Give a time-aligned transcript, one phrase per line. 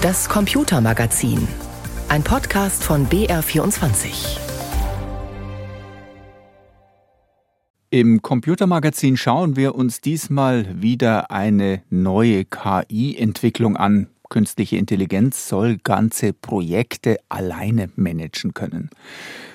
[0.00, 1.48] Das Computermagazin.
[2.08, 4.38] Ein Podcast von BR24.
[7.90, 14.06] Im Computermagazin schauen wir uns diesmal wieder eine neue KI-Entwicklung an.
[14.28, 18.90] Künstliche Intelligenz soll ganze Projekte alleine managen können.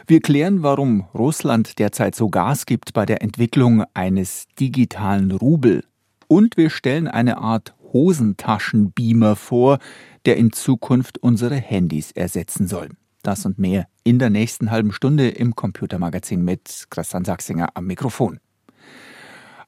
[0.07, 5.85] Wir klären, warum Russland derzeit so Gas gibt bei der Entwicklung eines digitalen Rubel.
[6.27, 9.77] Und wir stellen eine Art Hosentaschenbeamer vor,
[10.25, 12.89] der in Zukunft unsere Handys ersetzen soll.
[13.23, 18.39] Das und mehr in der nächsten halben Stunde im Computermagazin mit Christian Sachsinger am Mikrofon.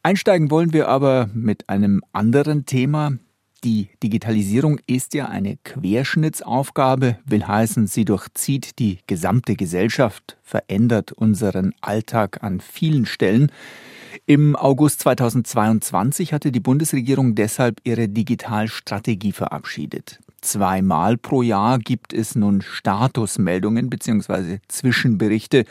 [0.03, 3.13] Einsteigen wollen wir aber mit einem anderen Thema.
[3.63, 11.73] Die Digitalisierung ist ja eine Querschnittsaufgabe, will heißen, sie durchzieht die gesamte Gesellschaft, verändert unseren
[11.81, 13.51] Alltag an vielen Stellen.
[14.27, 20.19] Im August 2022 hatte die Bundesregierung deshalb ihre Digitalstrategie verabschiedet.
[20.45, 24.59] Zweimal pro Jahr gibt es nun Statusmeldungen bzw.
[24.67, 25.65] Zwischenberichte.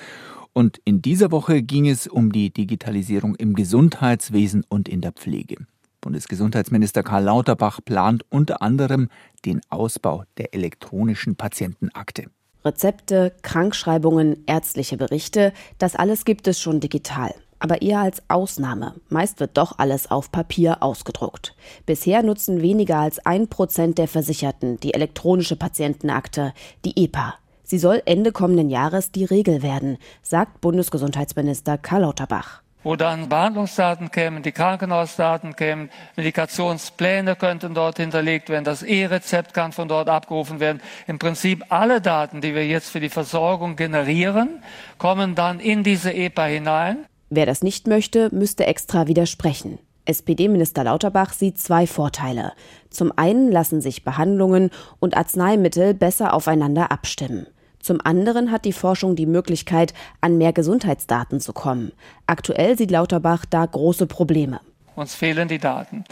[0.52, 5.58] Und in dieser Woche ging es um die Digitalisierung im Gesundheitswesen und in der Pflege.
[6.00, 9.10] Bundesgesundheitsminister Karl Lauterbach plant unter anderem
[9.44, 12.24] den Ausbau der elektronischen Patientenakte.
[12.64, 18.94] Rezepte, Krankschreibungen, ärztliche Berichte, das alles gibt es schon digital aber eher als Ausnahme.
[19.08, 21.54] Meist wird doch alles auf Papier ausgedruckt.
[21.86, 26.52] Bisher nutzen weniger als ein Prozent der Versicherten die elektronische Patientenakte,
[26.84, 27.34] die EPA.
[27.62, 34.10] Sie soll Ende kommenden Jahres die Regel werden, sagt Bundesgesundheitsminister Karl Lauterbach wo dann Behandlungsdaten
[34.10, 40.60] kämen, die Krankenhausdaten kämen, Medikationspläne könnten dort hinterlegt werden, das E-Rezept kann von dort abgerufen
[40.60, 40.80] werden.
[41.06, 44.62] Im Prinzip alle Daten, die wir jetzt für die Versorgung generieren,
[44.98, 47.06] kommen dann in diese EPA hinein.
[47.30, 49.78] Wer das nicht möchte, müsste extra widersprechen.
[50.06, 52.52] SPD-Minister Lauterbach sieht zwei Vorteile.
[52.90, 57.46] Zum einen lassen sich Behandlungen und Arzneimittel besser aufeinander abstimmen.
[57.80, 61.92] Zum anderen hat die Forschung die Möglichkeit, an mehr Gesundheitsdaten zu kommen.
[62.26, 64.60] Aktuell sieht Lauterbach da große Probleme.
[64.94, 66.04] Uns fehlen die Daten.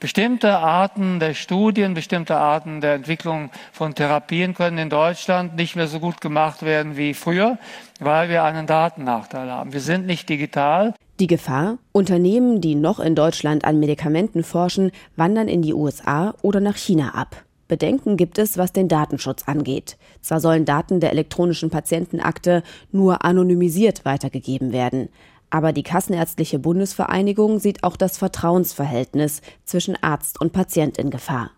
[0.00, 5.88] Bestimmte Arten der Studien, bestimmte Arten der Entwicklung von Therapien können in Deutschland nicht mehr
[5.88, 7.58] so gut gemacht werden wie früher,
[7.98, 9.72] weil wir einen Datennachteil haben.
[9.72, 10.94] Wir sind nicht digital.
[11.18, 11.78] Die Gefahr?
[11.90, 17.16] Unternehmen, die noch in Deutschland an Medikamenten forschen, wandern in die USA oder nach China
[17.16, 17.42] ab.
[17.66, 19.98] Bedenken gibt es, was den Datenschutz angeht.
[20.20, 25.08] Zwar sollen Daten der elektronischen Patientenakte nur anonymisiert weitergegeben werden,
[25.50, 31.50] aber die Kassenärztliche Bundesvereinigung sieht auch das Vertrauensverhältnis zwischen Arzt und Patient in Gefahr.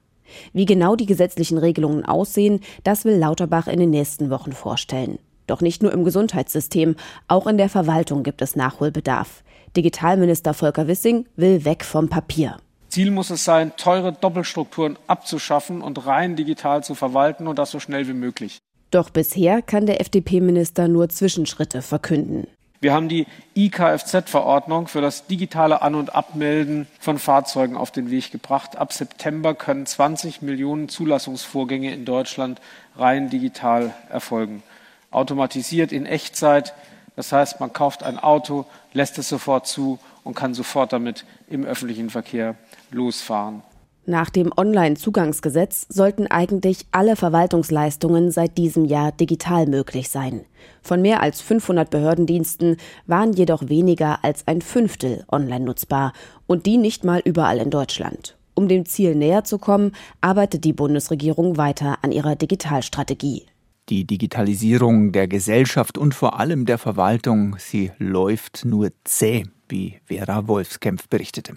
[0.52, 5.18] Wie genau die gesetzlichen Regelungen aussehen, das will Lauterbach in den nächsten Wochen vorstellen.
[5.46, 6.94] Doch nicht nur im Gesundheitssystem,
[7.26, 9.42] auch in der Verwaltung gibt es Nachholbedarf.
[9.76, 12.58] Digitalminister Volker Wissing will weg vom Papier.
[12.88, 17.80] Ziel muss es sein, teure Doppelstrukturen abzuschaffen und rein digital zu verwalten und das so
[17.80, 18.58] schnell wie möglich.
[18.90, 22.48] Doch bisher kann der FDP-Minister nur Zwischenschritte verkünden.
[22.82, 28.32] Wir haben die IKFZ-Verordnung für das digitale An- und Abmelden von Fahrzeugen auf den Weg
[28.32, 28.76] gebracht.
[28.76, 32.58] Ab September können 20 Millionen Zulassungsvorgänge in Deutschland
[32.96, 34.62] rein digital erfolgen.
[35.10, 36.72] Automatisiert in Echtzeit.
[37.16, 38.64] Das heißt, man kauft ein Auto,
[38.94, 42.54] lässt es sofort zu und kann sofort damit im öffentlichen Verkehr
[42.90, 43.62] losfahren.
[44.06, 50.46] Nach dem Onlinezugangsgesetz sollten eigentlich alle Verwaltungsleistungen seit diesem Jahr digital möglich sein.
[50.82, 56.12] Von mehr als 500 Behördendiensten waren jedoch weniger als ein Fünftel online nutzbar
[56.46, 58.36] und die nicht mal überall in Deutschland.
[58.54, 63.46] Um dem Ziel näher zu kommen, arbeitet die Bundesregierung weiter an ihrer Digitalstrategie.
[63.88, 70.46] Die Digitalisierung der Gesellschaft und vor allem der Verwaltung, sie läuft nur zäh, wie Vera
[70.48, 71.54] Wolfskämpf berichtete.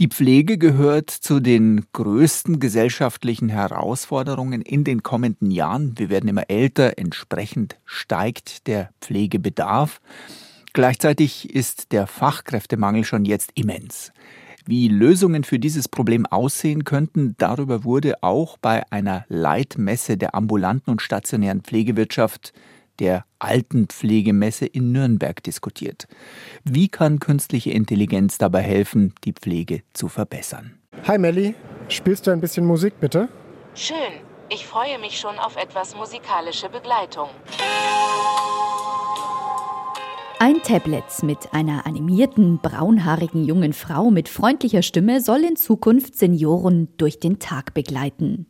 [0.00, 5.98] Die Pflege gehört zu den größten gesellschaftlichen Herausforderungen in den kommenden Jahren.
[5.98, 10.00] Wir werden immer älter, entsprechend steigt der Pflegebedarf.
[10.72, 14.12] Gleichzeitig ist der Fachkräftemangel schon jetzt immens.
[14.66, 20.90] Wie Lösungen für dieses Problem aussehen könnten, darüber wurde auch bei einer Leitmesse der ambulanten
[20.90, 22.54] und stationären Pflegewirtschaft
[23.00, 26.06] der Altenpflegemesse in Nürnberg diskutiert.
[26.64, 30.78] Wie kann künstliche Intelligenz dabei helfen, die Pflege zu verbessern?
[31.06, 31.54] Hi Melli,
[31.88, 33.28] spielst du ein bisschen Musik bitte?
[33.74, 33.96] Schön.
[34.50, 37.28] Ich freue mich schon auf etwas musikalische Begleitung.
[40.46, 46.88] Ein Tablet mit einer animierten, braunhaarigen jungen Frau mit freundlicher Stimme soll in Zukunft Senioren
[46.98, 48.44] durch den Tag begleiten.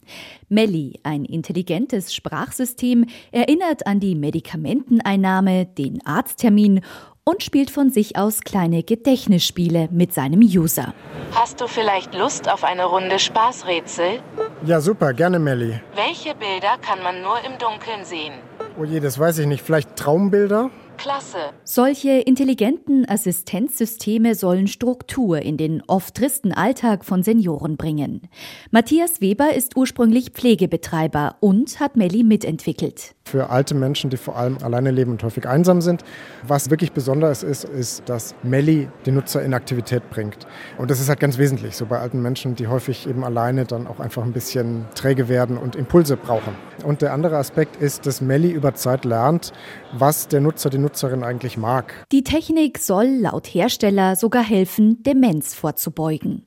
[0.48, 6.80] Melli, ein intelligentes Sprachsystem, erinnert an die Medikamenteneinnahme, den Arzttermin
[7.22, 10.94] und spielt von sich aus kleine Gedächtnisspiele mit seinem User.
[11.30, 14.18] Hast du vielleicht Lust auf eine Runde Spaßrätsel?
[14.66, 15.80] Ja, super, gerne Melli.
[15.94, 18.32] Welche Bilder kann man nur im Dunkeln sehen?
[18.76, 19.62] Oh je, das weiß ich nicht.
[19.64, 20.72] Vielleicht Traumbilder?
[20.96, 21.52] Klasse.
[21.64, 28.22] Solche intelligenten Assistenzsysteme sollen Struktur in den oft tristen Alltag von Senioren bringen.
[28.70, 33.14] Matthias Weber ist ursprünglich Pflegebetreiber und hat Melli mitentwickelt.
[33.26, 36.04] Für alte Menschen, die vor allem alleine leben und häufig einsam sind.
[36.46, 40.46] Was wirklich besonders ist, ist, dass Melli den Nutzer in Aktivität bringt.
[40.76, 43.86] Und das ist halt ganz wesentlich, so bei alten Menschen, die häufig eben alleine dann
[43.86, 46.54] auch einfach ein bisschen träge werden und Impulse brauchen.
[46.84, 49.52] Und der andere Aspekt ist, dass Melli über Zeit lernt,
[49.92, 51.94] was der Nutzer, die Nutzerin eigentlich mag.
[52.12, 56.46] Die Technik soll laut Hersteller sogar helfen, Demenz vorzubeugen.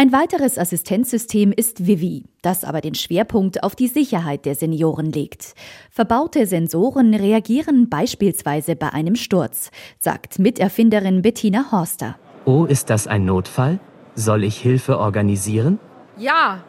[0.00, 5.56] Ein weiteres Assistenzsystem ist Vivi, das aber den Schwerpunkt auf die Sicherheit der Senioren legt.
[5.90, 12.16] Verbaute Sensoren reagieren beispielsweise bei einem Sturz, sagt Miterfinderin Bettina Horster.
[12.44, 13.80] Oh, ist das ein Notfall?
[14.14, 15.80] Soll ich Hilfe organisieren?
[16.16, 16.62] Ja.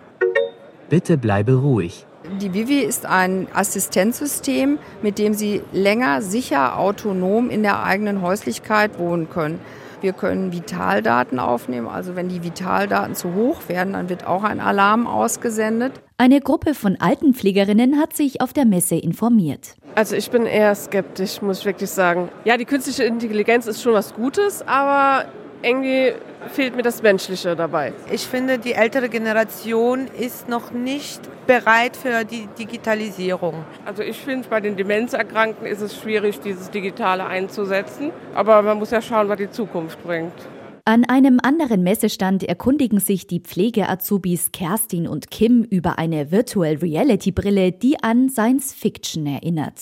[0.89, 2.07] Bitte bleibe ruhig.
[2.41, 8.97] Die Vivi ist ein Assistenzsystem, mit dem Sie länger sicher autonom in der eigenen Häuslichkeit
[8.97, 9.59] wohnen können.
[10.01, 11.87] Wir können Vitaldaten aufnehmen.
[11.87, 15.93] Also wenn die Vitaldaten zu hoch werden, dann wird auch ein Alarm ausgesendet.
[16.17, 19.75] Eine Gruppe von Altenpflegerinnen hat sich auf der Messe informiert.
[19.95, 22.29] Also ich bin eher skeptisch, muss ich wirklich sagen.
[22.45, 25.25] Ja, die künstliche Intelligenz ist schon was Gutes, aber
[25.61, 26.13] irgendwie
[26.51, 27.93] fehlt mir das Menschliche dabei.
[28.11, 33.65] Ich finde, die ältere Generation ist noch nicht bereit für die Digitalisierung.
[33.85, 38.11] Also ich finde, bei den Demenzerkrankten ist es schwierig, dieses Digitale einzusetzen.
[38.33, 40.33] Aber man muss ja schauen, was die Zukunft bringt.
[40.89, 47.31] An einem anderen Messestand erkundigen sich die Pflege-Azubis Kerstin und Kim über eine Virtual Reality
[47.31, 49.75] Brille, die an Science Fiction erinnert.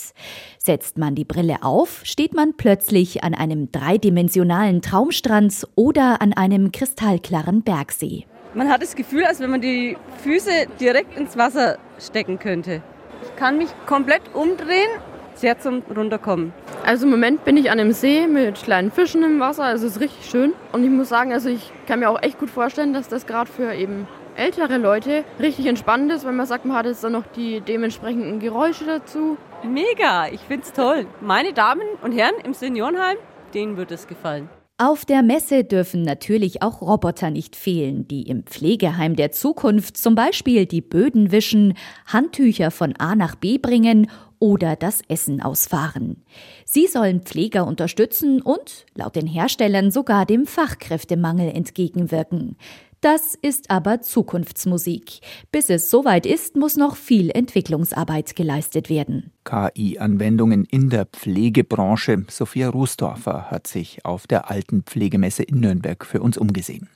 [0.58, 6.74] Setzt man die Brille auf, steht man plötzlich an einem dreidimensionalen Traumstrand oder an einem
[6.74, 8.26] kristallklaren Bergsee.
[8.54, 12.84] Man hat das Gefühl, als wenn man die Füße direkt ins Wasser stecken könnte.
[13.24, 14.90] Ich kann mich komplett umdrehen
[15.38, 16.54] sehr zum Runterkommen.
[16.86, 19.96] Also im Moment bin ich an einem See mit kleinen Fischen im Wasser, also es
[19.96, 20.54] ist richtig schön.
[20.72, 23.50] Und ich muss sagen, also ich kann mir auch echt gut vorstellen, dass das gerade
[23.50, 27.26] für eben ältere Leute richtig entspannend ist, weil man sagt, man hat jetzt dann noch
[27.36, 29.38] die dementsprechenden Geräusche dazu.
[29.64, 31.08] Mega, ich find's toll.
[31.22, 33.18] Meine Damen und Herren im Seniorenheim,
[33.54, 34.50] denen wird es gefallen.
[34.80, 40.14] Auf der Messe dürfen natürlich auch Roboter nicht fehlen, die im Pflegeheim der Zukunft zum
[40.14, 41.74] Beispiel die Böden wischen,
[42.06, 44.08] Handtücher von A nach B bringen
[44.40, 46.24] oder das Essen ausfahren.
[46.66, 52.58] Sie sollen Pfleger unterstützen und, laut den Herstellern, sogar dem Fachkräftemangel entgegenwirken.
[53.02, 55.20] Das ist aber Zukunftsmusik.
[55.52, 59.32] Bis es soweit ist, muss noch viel Entwicklungsarbeit geleistet werden.
[59.44, 62.26] KI-Anwendungen in der Pflegebranche.
[62.28, 66.90] Sophia Rußdorfer hat sich auf der alten Pflegemesse in Nürnberg für uns umgesehen.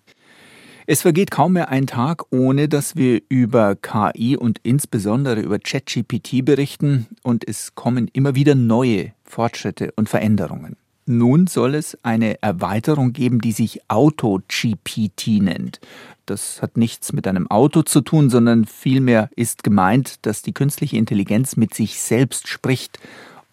[0.87, 6.43] Es vergeht kaum mehr ein Tag, ohne dass wir über KI und insbesondere über ChatGPT
[6.43, 10.77] berichten und es kommen immer wieder neue Fortschritte und Veränderungen.
[11.05, 15.79] Nun soll es eine Erweiterung geben, die sich AutoGPT nennt.
[16.25, 20.97] Das hat nichts mit einem Auto zu tun, sondern vielmehr ist gemeint, dass die künstliche
[20.97, 22.99] Intelligenz mit sich selbst spricht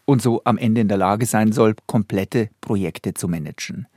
[0.08, 3.88] und so am Ende in der Lage sein soll, komplette Projekte zu managen.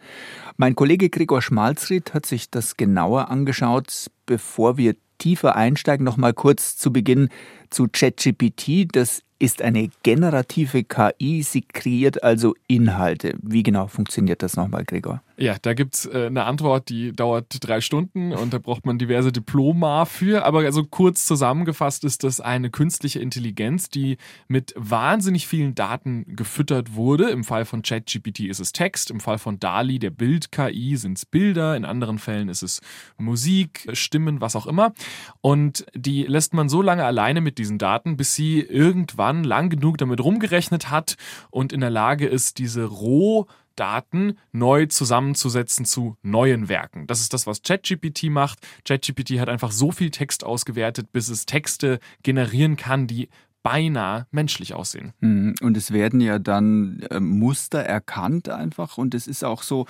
[0.57, 4.07] Mein Kollege Gregor Schmalzried hat sich das genauer angeschaut.
[4.25, 7.29] Bevor wir tiefer einsteigen, noch mal kurz zu Beginn
[7.71, 8.87] zu ChatGPT.
[8.91, 11.41] Das ist eine generative KI.
[11.41, 13.35] Sie kreiert also Inhalte.
[13.41, 15.23] Wie genau funktioniert das nochmal, Gregor?
[15.41, 18.99] Ja, da gibt es äh, eine Antwort, die dauert drei Stunden und da braucht man
[18.99, 20.45] diverse Diploma für.
[20.45, 24.17] Aber also kurz zusammengefasst ist das eine künstliche Intelligenz, die
[24.47, 27.31] mit wahnsinnig vielen Daten gefüttert wurde.
[27.31, 31.25] Im Fall von ChatGPT ist es Text, im Fall von DALI, der Bild-KI, sind es
[31.25, 32.79] Bilder, in anderen Fällen ist es
[33.17, 34.93] Musik, Stimmen, was auch immer.
[35.41, 39.97] Und die lässt man so lange alleine mit diesen Daten, bis sie irgendwann lang genug
[39.97, 41.15] damit rumgerechnet hat
[41.51, 47.07] und in der Lage ist, diese roh Daten neu zusammenzusetzen zu neuen Werken.
[47.07, 48.59] Das ist das, was ChatGPT macht.
[48.85, 53.29] ChatGPT hat einfach so viel Text ausgewertet, bis es Texte generieren kann, die
[53.63, 55.13] beinahe menschlich aussehen.
[55.19, 55.55] Mhm.
[55.61, 59.85] Und es werden ja dann äh, Muster erkannt einfach und es ist auch so,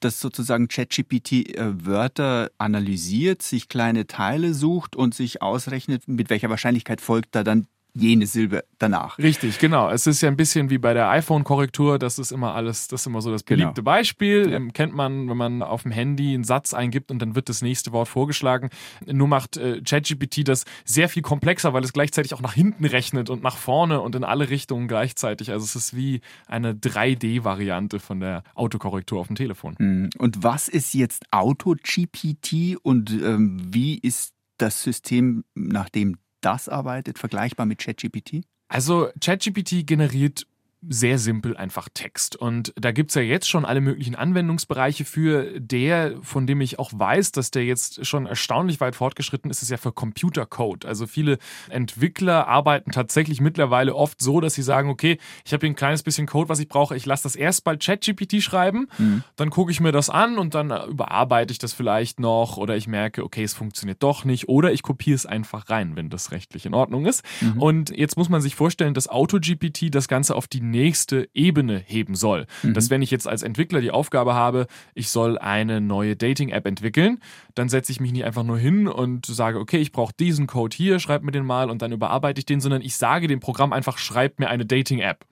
[0.00, 6.50] dass sozusagen ChatGPT äh, Wörter analysiert, sich kleine Teile sucht und sich ausrechnet, mit welcher
[6.50, 9.18] Wahrscheinlichkeit folgt da dann jene Silbe danach.
[9.18, 9.88] Richtig, genau.
[9.88, 11.98] Es ist ja ein bisschen wie bei der iPhone-Korrektur.
[11.98, 13.58] Das ist immer alles, das ist immer so das genau.
[13.58, 13.92] beliebte genau.
[13.92, 14.50] Beispiel.
[14.50, 14.56] Ja.
[14.56, 17.62] Ähm, kennt man, wenn man auf dem Handy einen Satz eingibt und dann wird das
[17.62, 18.70] nächste Wort vorgeschlagen.
[19.06, 23.30] Nur macht äh, ChatGPT das sehr viel komplexer, weil es gleichzeitig auch nach hinten rechnet
[23.30, 25.52] und nach vorne und in alle Richtungen gleichzeitig.
[25.52, 29.76] Also es ist wie eine 3D-Variante von der Autokorrektur auf dem Telefon.
[29.78, 30.10] Hm.
[30.18, 37.18] Und was ist jetzt AutoGPT und ähm, wie ist das System, nach dem das arbeitet,
[37.18, 38.44] vergleichbar mit ChatGPT?
[38.68, 40.46] Also ChatGPT generiert
[40.88, 42.36] sehr simpel einfach Text.
[42.36, 45.60] Und da gibt's ja jetzt schon alle möglichen Anwendungsbereiche für.
[45.60, 49.70] Der, von dem ich auch weiß, dass der jetzt schon erstaunlich weit fortgeschritten ist, ist
[49.70, 50.84] ja für Computercode.
[50.84, 51.38] Also viele
[51.68, 56.02] Entwickler arbeiten tatsächlich mittlerweile oft so, dass sie sagen, okay, ich habe hier ein kleines
[56.02, 56.96] bisschen Code, was ich brauche.
[56.96, 59.22] Ich lasse das erst bei ChatGPT schreiben, mhm.
[59.36, 62.86] dann gucke ich mir das an und dann überarbeite ich das vielleicht noch oder ich
[62.86, 66.66] merke, okay, es funktioniert doch nicht oder ich kopiere es einfach rein, wenn das rechtlich
[66.66, 67.24] in Ordnung ist.
[67.40, 67.62] Mhm.
[67.62, 72.16] Und jetzt muss man sich vorstellen, dass AutoGPT das Ganze auf die nächste Ebene heben
[72.16, 72.46] soll.
[72.62, 72.74] Mhm.
[72.74, 77.20] Dass wenn ich jetzt als Entwickler die Aufgabe habe, ich soll eine neue Dating-App entwickeln,
[77.54, 80.76] dann setze ich mich nicht einfach nur hin und sage, okay, ich brauche diesen Code
[80.76, 83.72] hier, schreib mir den mal und dann überarbeite ich den, sondern ich sage dem Programm
[83.72, 85.24] einfach, schreib mir eine Dating-App.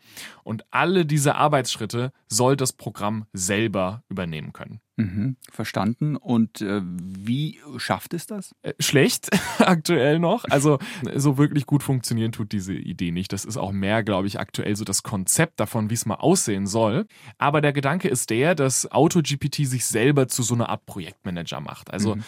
[0.44, 4.80] Und alle diese Arbeitsschritte soll das Programm selber übernehmen können.
[5.02, 6.16] Mhm, verstanden.
[6.16, 8.54] Und äh, wie schafft es das?
[8.62, 10.44] Äh, schlecht aktuell noch.
[10.48, 10.78] Also
[11.14, 13.32] so wirklich gut funktionieren tut diese Idee nicht.
[13.32, 16.66] Das ist auch mehr, glaube ich, aktuell so das Konzept davon, wie es mal aussehen
[16.66, 17.06] soll.
[17.38, 21.92] Aber der Gedanke ist der, dass AutoGPT sich selber zu so einer Art Projektmanager macht.
[21.92, 22.22] Also mhm.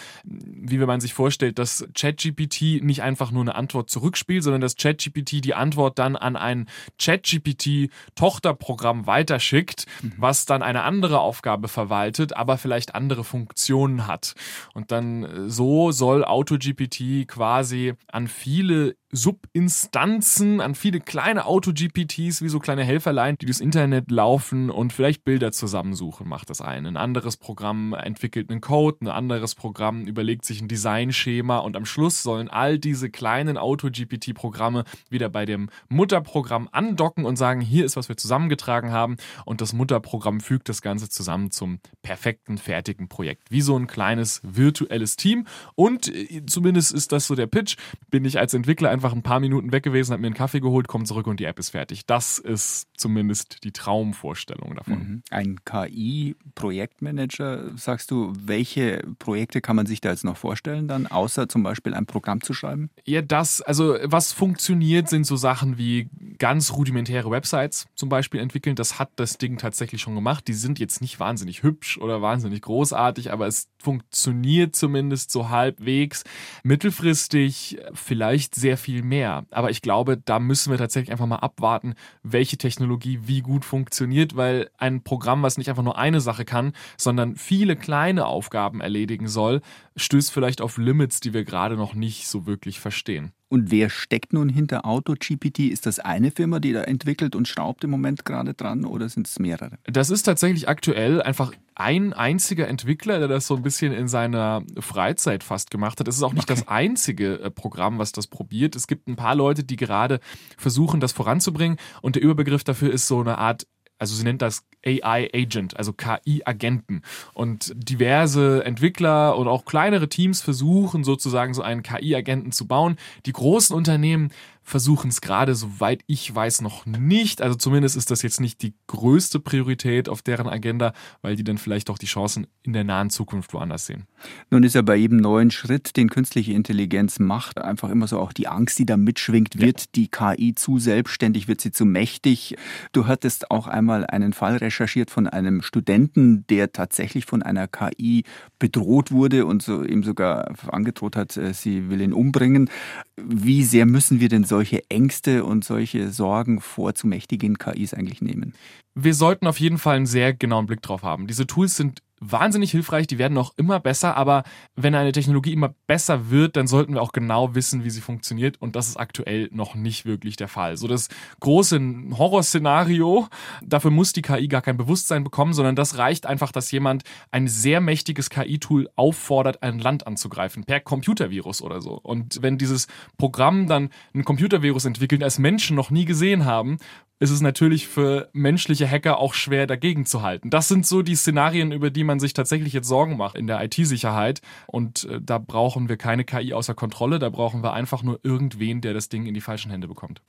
[0.67, 4.77] Wie wenn man sich vorstellt, dass ChatGPT nicht einfach nur eine Antwort zurückspielt, sondern dass
[4.77, 6.69] ChatGPT die Antwort dann an ein
[6.99, 10.15] ChatGPT-Tochterprogramm weiterschickt, mhm.
[10.17, 14.35] was dann eine andere Aufgabe verwaltet, aber vielleicht andere Funktionen hat.
[14.73, 22.49] Und dann äh, so soll AutoGPT quasi an viele Subinstanzen, an viele kleine Auto-GPTs, wie
[22.49, 26.89] so kleine Helferlein, die durchs Internet laufen und vielleicht Bilder zusammensuchen, macht das eine.
[26.89, 31.85] Ein anderes Programm entwickelt einen Code, ein anderes Programm überlegt sich ein Designschema und am
[31.85, 37.97] Schluss sollen all diese kleinen Auto-GPT-Programme wieder bei dem Mutterprogramm andocken und sagen, hier ist,
[37.97, 43.51] was wir zusammengetragen haben und das Mutterprogramm fügt das Ganze zusammen zum perfekten, fertigen Projekt.
[43.51, 47.77] Wie so ein kleines virtuelles Team und äh, zumindest ist das so der Pitch,
[48.11, 50.61] bin ich als Entwickler einfach einfach ein paar Minuten weg gewesen, habe mir einen Kaffee
[50.61, 52.07] geholt, komme zurück und die App ist fertig.
[52.07, 54.99] Das ist zumindest die Traumvorstellung davon.
[54.99, 55.23] Mhm.
[55.31, 61.49] Ein KI-Projektmanager, sagst du, welche Projekte kann man sich da jetzt noch vorstellen, dann, außer
[61.49, 62.91] zum Beispiel ein Programm zu schreiben?
[63.05, 66.09] Ja, das, also was funktioniert, sind so Sachen wie
[66.39, 68.75] ganz rudimentäre Websites zum Beispiel entwickeln.
[68.77, 70.49] Das hat das Ding tatsächlich schon gemacht.
[70.49, 76.25] Die sind jetzt nicht wahnsinnig hübsch oder wahnsinnig großartig, aber es funktioniert zumindest so halbwegs.
[76.63, 79.45] Mittelfristig vielleicht sehr viel viel mehr.
[79.51, 84.37] Aber ich glaube, da müssen wir tatsächlich einfach mal abwarten, welche Technologie wie gut funktioniert,
[84.37, 89.27] weil ein Programm, was nicht einfach nur eine Sache kann, sondern viele kleine Aufgaben erledigen
[89.27, 89.63] soll,
[89.97, 93.33] stößt vielleicht auf Limits, die wir gerade noch nicht so wirklich verstehen.
[93.55, 95.61] Und wer steckt nun hinter AutoGPT?
[95.61, 99.29] Ist das eine Firma, die da entwickelt und schraubt im Moment gerade dran oder sind
[99.29, 99.79] es mehrere?
[99.85, 104.65] Das ist tatsächlich aktuell einfach ein einziger Entwickler, der das so ein bisschen in seiner
[104.81, 106.09] Freizeit fast gemacht hat.
[106.09, 106.61] Es ist auch nicht okay.
[106.61, 108.75] das einzige äh, Programm, was das probiert.
[108.75, 110.19] Es gibt ein paar Leute, die gerade
[110.59, 111.79] versuchen, das voranzubringen.
[112.03, 115.93] Und der Überbegriff dafür ist so eine Art also sie nennt das AI Agent, also
[115.93, 117.03] KI-Agenten.
[117.33, 122.97] Und diverse Entwickler und auch kleinere Teams versuchen sozusagen so einen KI-Agenten zu bauen.
[123.27, 124.31] Die großen Unternehmen
[124.65, 127.43] versuchen es gerade, soweit ich weiß, noch nicht.
[127.43, 131.59] Also zumindest ist das jetzt nicht die größte Priorität auf deren Agenda, weil die dann
[131.59, 134.07] vielleicht auch die Chancen in der nahen Zukunft woanders sehen.
[134.51, 138.33] Nun ist ja bei jedem neuen Schritt, den künstliche Intelligenz macht, einfach immer so auch
[138.33, 139.87] die Angst, die da mitschwingt, wird ja.
[139.95, 142.57] die KI zu selbstständig, wird sie zu mächtig.
[142.93, 148.25] Du hattest auch einmal einen Fall recherchiert von einem Studenten, der tatsächlich von einer KI
[148.59, 152.71] bedroht wurde und so ihm sogar angedroht hat, äh, sie will ihn umbringen.
[153.17, 158.23] Wie sehr müssen wir denn solche Ängste und solche Sorgen vor zu mächtigen KIs eigentlich
[158.23, 158.55] nehmen?
[158.95, 161.27] Wir sollten auf jeden Fall einen sehr genauen Blick drauf haben.
[161.27, 164.45] Diese Tools sind wahnsinnig hilfreich, die werden auch immer besser, aber
[164.77, 168.61] wenn eine Technologie immer besser wird, dann sollten wir auch genau wissen, wie sie funktioniert
[168.61, 170.77] und das ist aktuell noch nicht wirklich der Fall.
[170.77, 171.09] So das
[171.41, 171.81] große
[172.17, 173.29] Horrorszenario,
[173.63, 177.49] dafür muss die KI gar kein Bewusstsein bekommen, sondern das reicht einfach, dass jemand ein
[177.49, 181.99] sehr mächtiges KI-Tool auffordert, ein Land anzugreifen, per Computervirus oder so.
[182.03, 182.87] Und wenn dieses
[183.19, 186.79] Programm dann ein Computervirus entwickelt, das Menschen noch nie gesehen haben,
[187.21, 190.51] ist es natürlich für menschliche Hacker auch schwer dagegen zu halten.
[190.51, 193.63] Das sind so die Szenarien, über die man sich tatsächlich jetzt Sorgen macht in der
[193.65, 194.41] IT-Sicherheit.
[194.67, 198.81] Und äh, da brauchen wir keine KI außer Kontrolle, da brauchen wir einfach nur irgendwen,
[198.81, 200.21] der das Ding in die falschen Hände bekommt.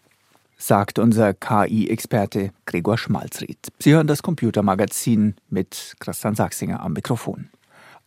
[0.57, 3.57] Sagt unser KI-Experte Gregor Schmalzried.
[3.79, 7.49] Sie hören das Computermagazin mit Christian Sachsinger am Mikrofon.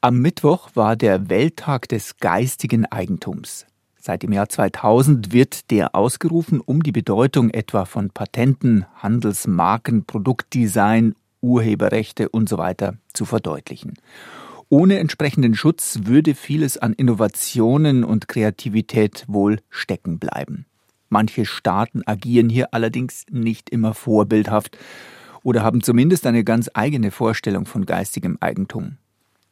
[0.00, 3.66] Am Mittwoch war der Welttag des geistigen Eigentums.
[4.08, 11.14] Seit dem Jahr 2000 wird der ausgerufen, um die Bedeutung etwa von Patenten, Handelsmarken, Produktdesign,
[11.42, 12.72] Urheberrechte usw.
[12.80, 13.98] So zu verdeutlichen.
[14.70, 20.64] Ohne entsprechenden Schutz würde vieles an Innovationen und Kreativität wohl stecken bleiben.
[21.10, 24.78] Manche Staaten agieren hier allerdings nicht immer vorbildhaft
[25.42, 28.96] oder haben zumindest eine ganz eigene Vorstellung von geistigem Eigentum.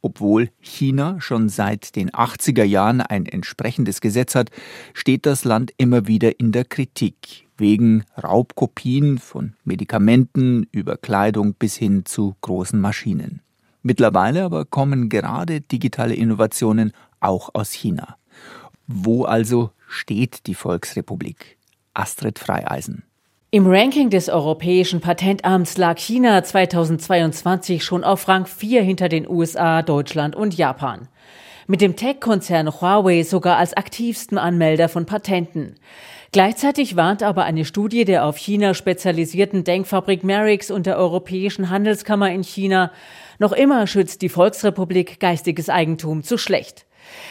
[0.07, 4.51] Obwohl China schon seit den 80er Jahren ein entsprechendes Gesetz hat,
[4.95, 11.75] steht das Land immer wieder in der Kritik wegen Raubkopien von Medikamenten über Kleidung bis
[11.75, 13.41] hin zu großen Maschinen.
[13.83, 18.17] Mittlerweile aber kommen gerade digitale Innovationen auch aus China.
[18.87, 21.59] Wo also steht die Volksrepublik?
[21.95, 23.03] Astrid Freieisen.
[23.53, 29.83] Im Ranking des Europäischen Patentamts lag China 2022 schon auf Rang 4 hinter den USA,
[29.83, 31.07] Deutschland und Japan.
[31.69, 35.77] Mit dem Tech-Konzern Huawei sogar als aktivsten Anmelder von Patenten.
[36.33, 42.33] Gleichzeitig warnt aber eine Studie der auf China spezialisierten Denkfabrik Merix und der Europäischen Handelskammer
[42.33, 42.91] in China,
[43.39, 46.86] noch immer schützt die Volksrepublik geistiges Eigentum zu schlecht.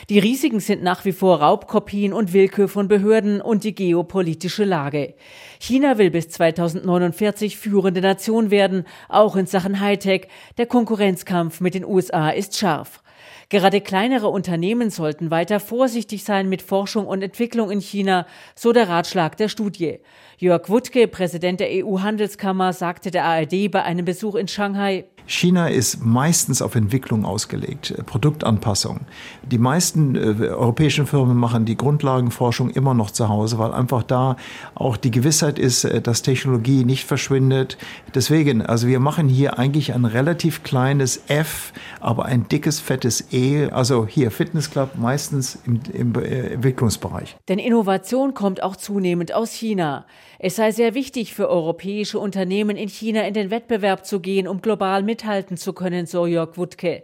[0.09, 5.15] Die Risiken sind nach wie vor Raubkopien und Willkür von Behörden und die geopolitische Lage.
[5.59, 10.27] China will bis 2049 führende Nation werden, auch in Sachen Hightech.
[10.57, 13.01] Der Konkurrenzkampf mit den USA ist scharf.
[13.49, 18.89] Gerade kleinere Unternehmen sollten weiter vorsichtig sein mit Forschung und Entwicklung in China, so der
[18.89, 19.99] Ratschlag der Studie.
[20.37, 26.03] Jörg Wuttke, Präsident der EU-Handelskammer, sagte der ARD bei einem Besuch in Shanghai, China ist
[26.05, 29.01] meistens auf Entwicklung ausgelegt, äh, Produktanpassung.
[29.43, 34.37] Die meisten äh, europäischen Firmen machen die Grundlagenforschung immer noch zu Hause, weil einfach da
[34.75, 37.77] auch die Gewissheit ist, äh, dass Technologie nicht verschwindet.
[38.13, 43.69] Deswegen, also wir machen hier eigentlich ein relativ kleines F, aber ein dickes, fettes E.
[43.69, 47.35] Also hier Fitnessclub meistens im, im Entwicklungsbereich.
[47.47, 50.05] Denn Innovation kommt auch zunehmend aus China.
[50.39, 54.61] Es sei sehr wichtig für europäische Unternehmen in China in den Wettbewerb zu gehen, um
[54.61, 57.03] global mithalten zu können, so Jörg Wuttke.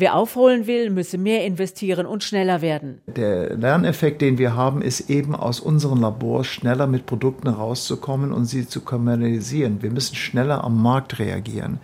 [0.00, 3.00] Wer aufholen will, müsse mehr investieren und schneller werden.
[3.08, 8.44] Der Lerneffekt, den wir haben, ist eben aus unseren Labors schneller mit Produkten rauszukommen und
[8.44, 9.82] sie zu kommerzialisieren.
[9.82, 11.80] Wir müssen schneller am Markt reagieren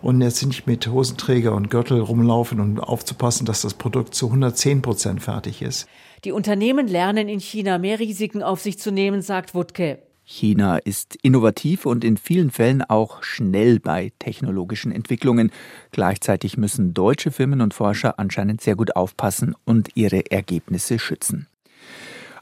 [0.00, 4.80] und jetzt nicht mit Hosenträger und Gürtel rumlaufen und aufzupassen, dass das Produkt zu 110
[4.80, 5.88] Prozent fertig ist.
[6.22, 10.05] Die Unternehmen lernen in China mehr Risiken auf sich zu nehmen, sagt Wuttke.
[10.28, 15.52] China ist innovativ und in vielen Fällen auch schnell bei technologischen Entwicklungen.
[15.92, 21.46] Gleichzeitig müssen deutsche Firmen und Forscher anscheinend sehr gut aufpassen und ihre Ergebnisse schützen.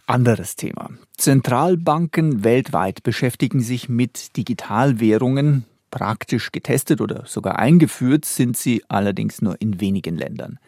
[0.07, 0.91] Anderes Thema.
[1.19, 5.67] Zentralbanken weltweit beschäftigen sich mit Digitalwährungen.
[5.91, 10.59] Praktisch getestet oder sogar eingeführt sind sie allerdings nur in wenigen Ländern.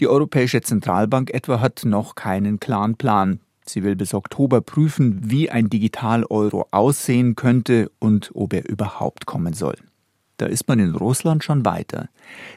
[0.00, 3.38] Die Europäische Zentralbank etwa hat noch keinen klaren Plan.
[3.68, 9.52] Sie will bis Oktober prüfen, wie ein Digital-Euro aussehen könnte und ob er überhaupt kommen
[9.52, 9.76] soll.
[10.36, 12.08] Da ist man in Russland schon weiter.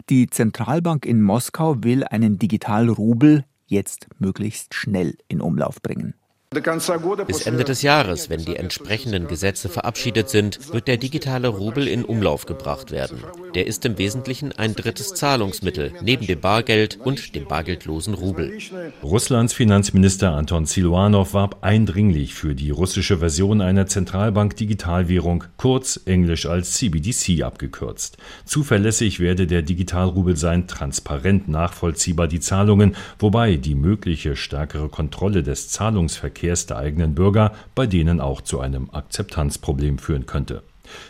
[0.10, 6.14] Die Zentralbank in Moskau will einen Digital-Rubel jetzt möglichst schnell in Umlauf bringen.
[6.52, 12.04] Bis Ende des Jahres, wenn die entsprechenden Gesetze verabschiedet sind, wird der digitale Rubel in
[12.04, 13.20] Umlauf gebracht werden.
[13.54, 18.58] Der ist im Wesentlichen ein drittes Zahlungsmittel neben dem Bargeld und dem bargeldlosen Rubel.
[19.04, 26.74] Russlands Finanzminister Anton Siluanov warb eindringlich für die russische Version einer Zentralbank-Digitalwährung, kurz englisch als
[26.74, 28.18] CBDC abgekürzt.
[28.46, 35.70] Zuverlässig werde der Digitalrubel sein, transparent nachvollziehbar die Zahlungen, wobei die mögliche stärkere Kontrolle des
[35.70, 40.64] Zahlungsverkehrs Verkehrs der eigenen Bürger, bei denen auch zu einem Akzeptanzproblem führen könnte.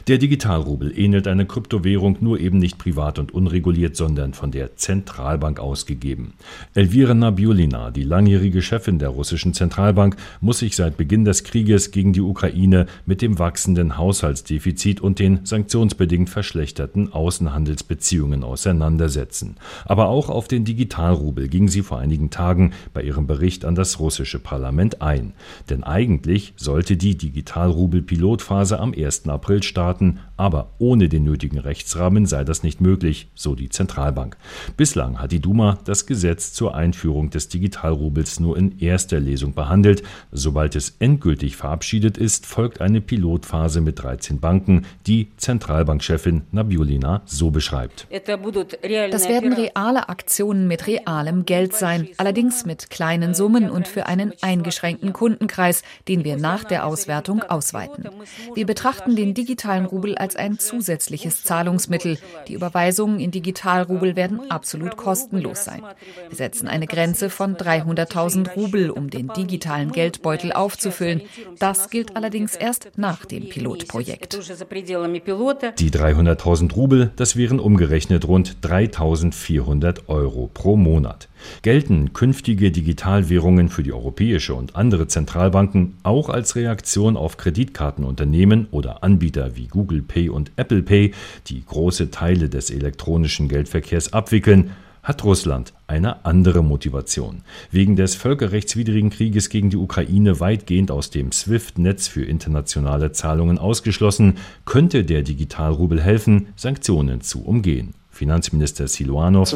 [0.07, 5.59] Der Digitalrubel ähnelt einer Kryptowährung nur eben nicht privat und unreguliert, sondern von der Zentralbank
[5.59, 6.33] ausgegeben.
[6.73, 12.13] Elvira Nabiulina, die langjährige Chefin der russischen Zentralbank, muss sich seit Beginn des Krieges gegen
[12.13, 19.57] die Ukraine mit dem wachsenden Haushaltsdefizit und den sanktionsbedingt verschlechterten Außenhandelsbeziehungen auseinandersetzen.
[19.85, 23.99] Aber auch auf den Digitalrubel ging sie vor einigen Tagen bei ihrem Bericht an das
[23.99, 25.33] russische Parlament ein.
[25.69, 29.27] Denn eigentlich sollte die Digitalrubel-Pilotphase am 1.
[29.27, 34.37] April Mitgliedstaaten, aber ohne den nötigen Rechtsrahmen sei das nicht möglich, so die Zentralbank.
[34.77, 40.03] Bislang hat die Duma das Gesetz zur Einführung des Digitalrubels nur in erster Lesung behandelt.
[40.31, 47.51] Sobald es endgültig verabschiedet ist, folgt eine Pilotphase mit 13 Banken, die Zentralbankchefin Nabiulina so
[47.51, 48.07] beschreibt.
[48.09, 54.33] Das werden reale Aktionen mit realem Geld sein, allerdings mit kleinen Summen und für einen
[54.41, 58.07] eingeschränkten Kundenkreis, den wir nach der Auswertung ausweiten.
[58.55, 62.17] Wir betrachten den digitalen digitalen Rubel als ein zusätzliches Zahlungsmittel.
[62.47, 65.81] Die Überweisungen in Digitalrubel werden absolut kostenlos sein.
[66.29, 71.23] Wir setzen eine Grenze von 300.000 Rubel, um den digitalen Geldbeutel aufzufüllen.
[71.59, 74.33] Das gilt allerdings erst nach dem Pilotprojekt.
[74.35, 81.28] Die 300.000 Rubel, das wären umgerechnet rund 3.400 Euro pro Monat.
[81.61, 89.03] Gelten künftige Digitalwährungen für die europäische und andere Zentralbanken auch als Reaktion auf Kreditkartenunternehmen oder
[89.03, 91.13] Anbieter wie Google Pay und Apple Pay,
[91.47, 94.71] die große Teile des elektronischen Geldverkehrs abwickeln,
[95.03, 97.41] hat Russland eine andere Motivation.
[97.71, 104.35] Wegen des völkerrechtswidrigen Krieges gegen die Ukraine weitgehend aus dem SWIFT-Netz für internationale Zahlungen ausgeschlossen,
[104.65, 107.95] könnte der Digitalrubel helfen, Sanktionen zu umgehen.
[108.19, 109.55] Finanzminister Siluanov.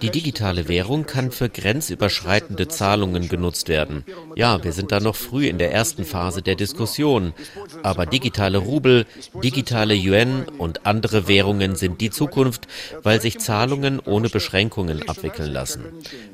[0.00, 4.02] Die digitale Währung kann für grenzüberschreitende Zahlungen genutzt werden.
[4.34, 7.34] Ja, wir sind da noch früh in der ersten Phase der Diskussion.
[7.82, 9.04] Aber digitale Rubel,
[9.44, 12.66] digitale Yuan und andere Währungen sind die Zukunft,
[13.02, 15.82] weil sich Zahlungen ohne Beschränkungen abwickeln lassen.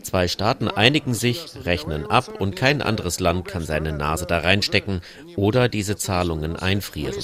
[0.03, 5.01] Zwei Staaten einigen sich, rechnen ab und kein anderes Land kann seine Nase da reinstecken
[5.37, 7.15] oder diese Zahlungen einfrieren.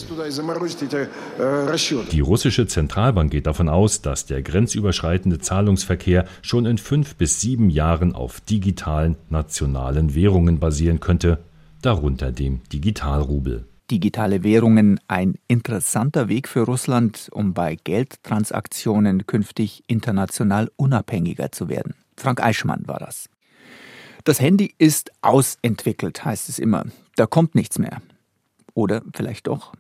[2.13, 7.71] Die russische Zentralbank geht davon aus, dass der grenzüberschreitende Zahlungsverkehr schon in fünf bis sieben
[7.71, 11.39] Jahren auf digitalen nationalen Währungen basieren könnte,
[11.83, 13.65] darunter dem Digitalrubel.
[13.91, 21.95] Digitale Währungen ein interessanter Weg für Russland, um bei Geldtransaktionen künftig international unabhängiger zu werden.
[22.17, 23.31] Frank Eichmann war das.
[24.25, 26.85] Das Handy ist ausentwickelt, heißt es immer.
[27.17, 28.03] Da kommt nichts mehr.
[28.75, 29.73] Oder vielleicht doch.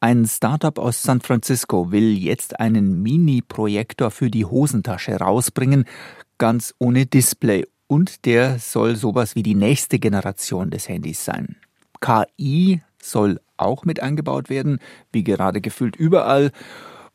[0.00, 5.84] Ein Startup aus San Francisco will jetzt einen Mini-Projektor für die Hosentasche rausbringen,
[6.38, 7.66] ganz ohne Display.
[7.86, 11.56] Und der soll sowas wie die nächste Generation des Handys sein.
[12.00, 14.78] KI soll auch mit eingebaut werden,
[15.12, 16.50] wie gerade gefühlt überall.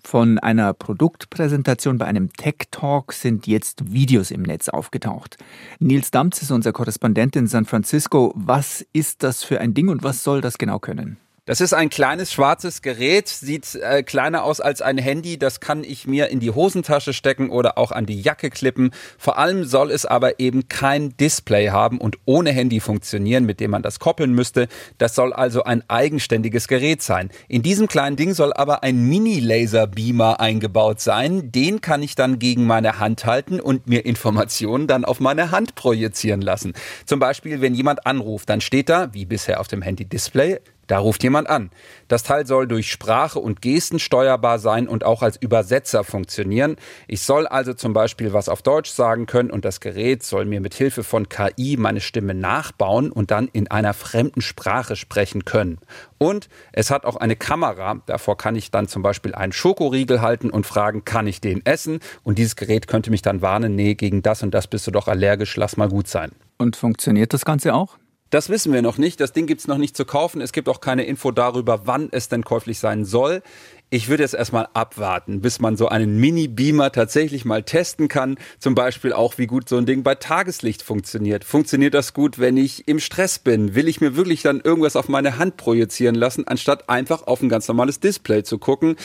[0.06, 5.38] Von einer Produktpräsentation bei einem Tech Talk sind jetzt Videos im Netz aufgetaucht.
[5.80, 8.32] Nils Damz ist unser Korrespondent in San Francisco.
[8.36, 11.18] Was ist das für ein Ding und was soll das genau können?
[11.48, 15.38] Das ist ein kleines schwarzes Gerät, sieht äh, kleiner aus als ein Handy.
[15.38, 18.90] Das kann ich mir in die Hosentasche stecken oder auch an die Jacke klippen.
[19.20, 23.70] Vor allem soll es aber eben kein Display haben und ohne Handy funktionieren, mit dem
[23.70, 24.68] man das koppeln müsste.
[24.98, 27.30] Das soll also ein eigenständiges Gerät sein.
[27.48, 31.52] In diesem kleinen Ding soll aber ein Mini-Laser-Beamer eingebaut sein.
[31.52, 35.76] Den kann ich dann gegen meine Hand halten und mir Informationen dann auf meine Hand
[35.76, 36.74] projizieren lassen.
[37.06, 41.24] Zum Beispiel, wenn jemand anruft, dann steht da, wie bisher auf dem Handy-Display, da ruft
[41.24, 41.72] jemand an.
[42.08, 46.76] Das Teil soll durch Sprache und Gesten steuerbar sein und auch als Übersetzer funktionieren.
[47.08, 50.62] Ich soll also zum Beispiel was auf Deutsch sagen können und das Gerät soll mir
[50.62, 55.80] mit Hilfe von KI meine Stimme nachbauen und dann in einer fremden Sprache sprechen können.
[56.18, 58.02] Und es hat auch eine Kamera.
[58.06, 62.00] Davor kann ich dann zum Beispiel einen Schokoriegel halten und fragen, kann ich den essen?
[62.24, 65.08] Und dieses Gerät könnte mich dann warnen, nee, gegen das und das bist du doch
[65.08, 66.32] allergisch, lass mal gut sein.
[66.58, 67.98] Und funktioniert das Ganze auch?
[68.36, 69.22] Das wissen wir noch nicht.
[69.22, 70.42] Das Ding gibt es noch nicht zu kaufen.
[70.42, 73.42] Es gibt auch keine Info darüber, wann es denn käuflich sein soll.
[73.90, 78.38] Ich würde jetzt erstmal abwarten, bis man so einen Mini-Beamer tatsächlich mal testen kann.
[78.60, 81.46] Zum Beispiel auch, wie gut so ein Ding bei Tageslicht funktioniert.
[81.46, 83.74] Funktioniert das gut, wenn ich im Stress bin?
[83.74, 87.48] Will ich mir wirklich dann irgendwas auf meine Hand projizieren lassen, anstatt einfach auf ein
[87.48, 88.98] ganz normales Display zu gucken?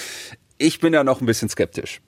[0.59, 2.01] Ich bin da noch ein bisschen skeptisch.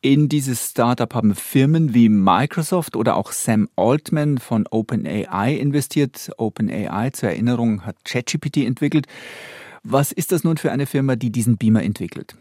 [0.00, 6.30] In dieses Startup haben Firmen wie Microsoft oder auch Sam Altman von OpenAI investiert.
[6.36, 9.08] OpenAI, zur Erinnerung, hat ChatGPT entwickelt.
[9.82, 12.36] Was ist das nun für eine Firma, die diesen Beamer entwickelt?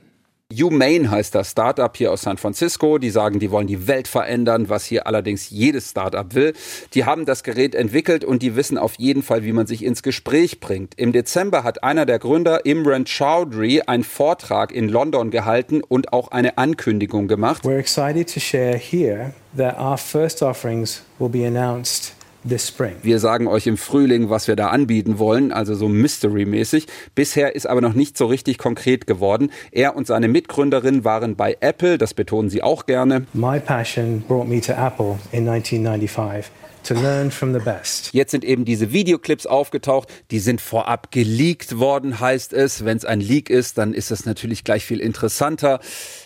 [0.53, 2.99] Humane heißt das Startup hier aus San Francisco.
[2.99, 6.53] Die sagen, die wollen die Welt verändern, was hier allerdings jedes Startup will.
[6.93, 10.03] Die haben das Gerät entwickelt und die wissen auf jeden Fall, wie man sich ins
[10.03, 10.93] Gespräch bringt.
[10.97, 16.29] Im Dezember hat einer der Gründer, Imran Chowdhury, einen Vortrag in London gehalten und auch
[16.29, 17.65] eine Ankündigung gemacht.
[17.65, 23.67] We're excited to share here that our first offerings will be announced wir sagen euch
[23.67, 26.87] im Frühling, was wir da anbieten wollen, also so Mystery-mäßig.
[27.15, 29.51] Bisher ist aber noch nicht so richtig konkret geworden.
[29.71, 33.25] Er und seine Mitgründerin waren bei Apple, das betonen sie auch gerne.
[33.33, 36.51] My passion brought me to Apple in 1995.
[36.87, 38.13] To learn from the best.
[38.13, 42.85] Jetzt sind eben diese Videoclips aufgetaucht, die sind vorab geleakt worden, heißt es.
[42.85, 45.81] Wenn es ein Leak ist, dann ist es natürlich gleich viel interessanter.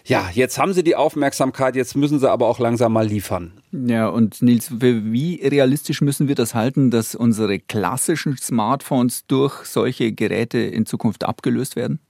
[0.06, 3.54] Ja, jetzt haben sie die Aufmerksamkeit, jetzt müssen sie aber auch langsam mal liefern.
[3.72, 10.12] Ja, und Nils, wie realistisch müssen wir das halten, dass unsere klassischen Smartphones durch solche
[10.12, 12.02] Geräte in Zukunft abgelöst werden?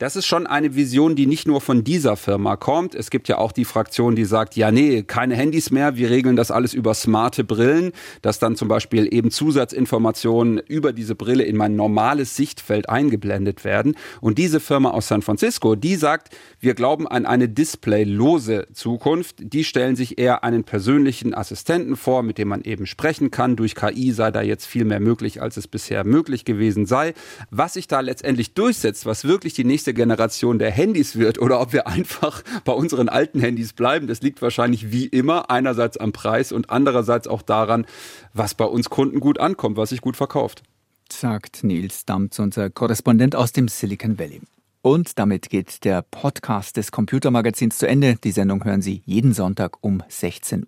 [0.00, 2.94] Das ist schon eine Vision, die nicht nur von dieser Firma kommt.
[2.94, 6.36] Es gibt ja auch die Fraktion, die sagt, ja, nee, keine Handys mehr, wir regeln
[6.36, 11.54] das alles über smarte Brillen, dass dann zum Beispiel eben Zusatzinformationen über diese Brille in
[11.58, 13.94] mein normales Sichtfeld eingeblendet werden.
[14.22, 19.36] Und diese Firma aus San Francisco, die sagt, wir glauben an eine displaylose Zukunft.
[19.40, 23.54] Die stellen sich eher einen persönlichen Assistenten vor, mit dem man eben sprechen kann.
[23.54, 27.12] Durch KI sei da jetzt viel mehr möglich, als es bisher möglich gewesen sei.
[27.50, 31.60] Was sich da letztendlich durchsetzt, was wirklich die nächste nächste Generation der Handys wird oder
[31.60, 34.06] ob wir einfach bei unseren alten Handys bleiben.
[34.06, 37.86] Das liegt wahrscheinlich wie immer einerseits am Preis und andererseits auch daran,
[38.32, 40.62] was bei uns Kunden gut ankommt, was sich gut verkauft.
[41.10, 44.40] Sagt Nils Damz, unser Korrespondent aus dem Silicon Valley.
[44.82, 48.14] Und damit geht der Podcast des Computermagazins zu Ende.
[48.24, 50.66] Die Sendung hören Sie jeden Sonntag um 16.35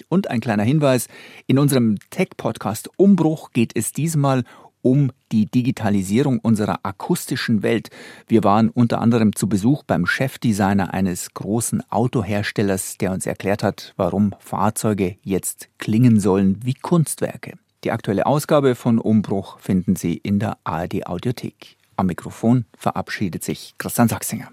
[0.00, 0.06] Uhr.
[0.08, 1.08] Und ein kleiner Hinweis,
[1.46, 4.44] in unserem Tech-Podcast Umbruch geht es diesmal
[4.86, 7.88] um die Digitalisierung unserer akustischen Welt.
[8.28, 13.94] Wir waren unter anderem zu Besuch beim Chefdesigner eines großen Autoherstellers, der uns erklärt hat,
[13.96, 17.54] warum Fahrzeuge jetzt klingen sollen wie Kunstwerke.
[17.82, 21.76] Die aktuelle Ausgabe von Umbruch finden Sie in der ARD Audiothek.
[21.96, 24.50] Am Mikrofon verabschiedet sich Christian Sachsinger.